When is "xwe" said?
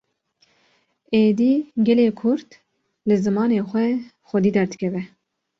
3.69-3.87